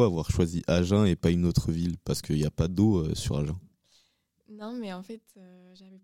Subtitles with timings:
[0.00, 1.98] pourquoi avoir choisi Agen et pas une autre ville?
[2.04, 3.58] Parce qu'il n'y a pas d'eau euh, sur Agen.
[4.48, 6.00] Non, mais en fait, euh, j'avais.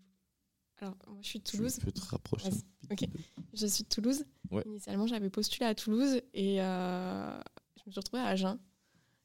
[0.79, 1.73] Alors, moi, je suis de Toulouse.
[1.79, 2.49] Tu peux te rapprocher.
[2.91, 3.07] Ok.
[3.53, 4.23] Je suis de Toulouse.
[4.51, 4.61] Ouais.
[4.67, 7.39] Initialement, j'avais postulé à Toulouse et euh,
[7.77, 8.59] je me suis retrouvée à Agen.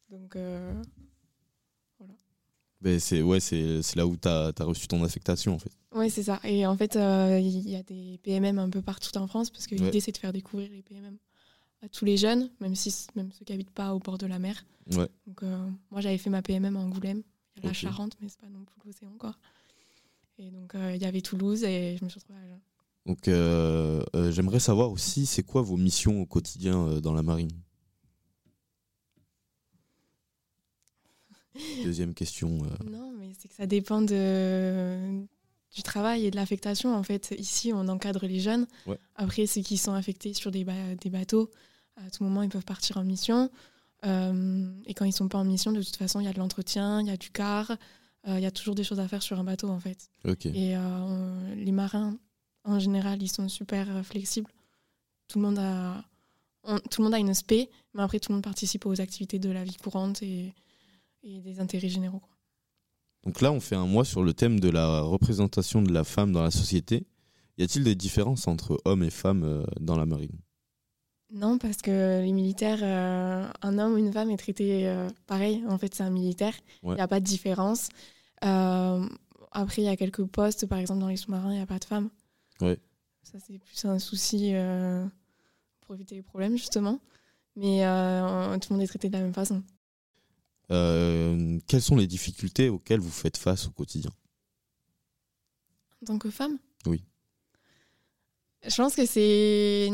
[0.09, 0.83] Donc, euh,
[2.81, 5.71] Ben, c'est ouais, c'est c'est là où tu as, reçu ton affectation en fait.
[5.95, 6.41] ouais, c'est ça.
[6.45, 9.75] Et en fait, il y a des PMM un peu partout en France parce que
[9.75, 9.83] Ouais.
[9.85, 11.19] l'idée, c'est de faire découvrir les PMM
[11.83, 14.39] à tous les jeunes, même, si, même ceux qui habitent pas au bord de la
[14.39, 14.65] mer.
[14.93, 15.09] Ouais.
[15.27, 17.23] Donc, euh, moi, j'avais fait ma PMM à Angoulême.
[17.57, 17.75] Il y a la.
[17.75, 19.37] Charente, mais c'est pas non plus l'océan, quoi.
[20.39, 22.61] Et donc, euh, il y avait Toulouse et je me suis retrouvée à Agen.
[23.05, 24.01] Donc euh,
[24.31, 27.51] j'aimerais savoir aussi c'est quoi vos missions au quotidien dans la marine?
[31.85, 32.59] Deuxième question.
[32.91, 35.21] Non, mais c'est que ça dépend de,
[35.75, 36.95] du travail et de l'affectation.
[36.95, 38.67] En fait, ici, on encadre les jeunes.
[38.87, 38.99] Ouais.
[39.17, 41.51] Après, ceux qui sont affectés sur des, ba- des bateaux,
[41.97, 43.51] à tout moment, ils peuvent partir en mission.
[44.05, 46.39] Euh, et quand ils sont pas en mission, de toute façon, il y a de
[46.39, 49.23] l'entretien, il y a du car, euh, il y a toujours des choses à faire
[49.23, 50.09] sur un bateau, en fait.
[50.25, 50.47] ok.
[50.47, 52.17] Et euh, on- les marins,
[52.65, 54.51] en général, ils sont super flexibles.
[55.29, 56.05] Tout le monde a,
[56.65, 59.39] on- tout le monde a une spé, mais après, tout le monde participe aux activités
[59.39, 60.53] de la vie courante et,
[61.23, 62.19] et des intérêts généraux.
[62.21, 62.29] quoi.
[63.25, 66.33] Donc là on fait un mois sur le thème de la représentation de la femme
[66.33, 67.07] dans la société.
[67.57, 70.37] Y a-t-il des différences entre hommes et femmes dans la marine?
[71.35, 75.65] Non, parce que les militaires, euh, un homme ou une femme est traité euh, pareil.
[75.67, 76.55] En fait, c'est un militaire.
[76.83, 76.95] Il Ouais.
[76.97, 77.89] n'y a pas de différence.
[78.45, 79.09] Euh,
[79.51, 81.79] après, il y a quelques postes, par exemple, dans les sous-marins, il n'y a pas
[81.79, 82.11] de femmes.
[82.61, 82.79] Ouais.
[83.23, 84.53] Ça, c'est plus un souci
[85.81, 87.01] pour éviter les problèmes, justement.
[87.57, 87.79] Mais
[88.61, 89.63] tout le monde est traité de la même façon.
[90.69, 94.11] Quelles sont les difficultés auxquelles vous faites face au quotidien?
[96.03, 96.59] En tant que femme?
[96.87, 97.03] Oui.
[98.67, 99.89] Je pense que c'est.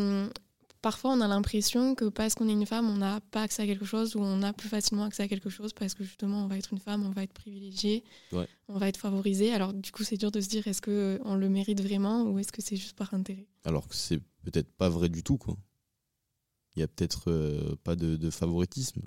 [0.88, 3.66] Parfois, on a l'impression que parce qu'on est une femme, on n'a pas accès à
[3.66, 6.46] quelque chose ou on a plus facilement accès à quelque chose parce que justement, on
[6.46, 8.48] va être une femme, on va être privilégié, Ouais.
[8.68, 9.52] on va être favorisé.
[9.52, 12.50] Alors, du coup, c'est dur de se dire est-ce qu'on le mérite vraiment ou est-ce
[12.52, 13.46] que c'est juste par intérêt?
[13.66, 15.58] Alors que c'est peut-être pas vrai du tout quoi.
[16.74, 19.02] Il y a peut-être euh, pas de, de favoritisme.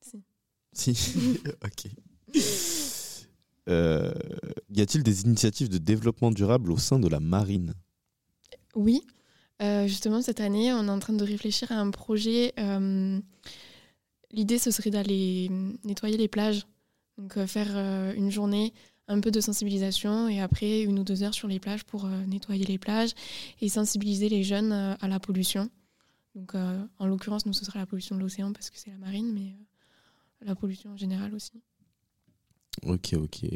[0.00, 0.22] Si.
[0.74, 1.40] Si.
[1.64, 1.90] ok.
[3.68, 4.14] Euh,
[4.70, 7.74] y a-t-il des initiatives de développement durable au sein de la marine?
[8.76, 9.02] Oui.
[9.62, 12.52] Euh, justement, cette année, on est en train de réfléchir à un projet.
[12.58, 13.18] euh,
[14.32, 15.48] L'idée, ce serait d'aller
[15.84, 16.66] nettoyer les plages.
[17.16, 17.74] Donc, euh, faire
[18.14, 18.74] une journée,
[19.08, 22.64] un peu de sensibilisation et après une ou deux heures sur les plages pour nettoyer
[22.66, 23.12] les plages
[23.60, 25.70] et sensibiliser les jeunes à la pollution.
[26.34, 29.32] Donc, en l'occurrence, nous, ce sera la pollution de l'océan parce que c'est la marine,
[29.32, 29.54] mais
[30.44, 31.62] la pollution en général aussi.
[32.82, 33.46] Ok, ok.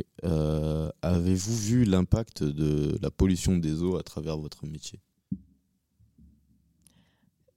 [1.03, 5.00] Avez-vous vu l'impact de la pollution des eaux à travers votre métier?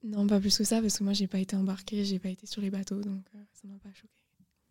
[0.04, 2.46] Non, pas plus que ça, parce que moi, j'ai pas été embarquée, j'ai pas été
[2.46, 4.12] sur les bateaux, donc euh, ça m'a pas choqué.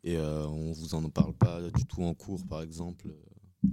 [0.04, 3.08] Et euh, on vous en parle pas du tout en cours, par exemple
[3.64, 3.70] Il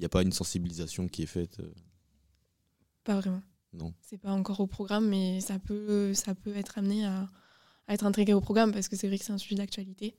[0.00, 1.72] n'y a pas une sensibilisation qui est faite euh,
[3.04, 3.42] Pas vraiment.
[3.72, 3.92] Non.
[4.00, 7.28] C'est pas encore au programme, mais ça peut, ça peut être amené à,
[7.88, 10.14] à être intégré au programme parce que c'est vrai que c'est un sujet d'actualité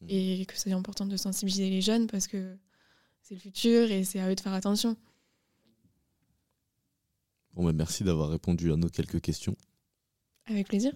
[0.00, 0.06] Mm.
[0.08, 2.56] et que c'est important de sensibiliser les jeunes parce que
[3.22, 4.96] c'est le futur et c'est à eux de faire attention.
[7.54, 9.56] Bon, bah, merci d'avoir répondu à nos quelques questions.
[10.50, 10.92] Avec plaisir.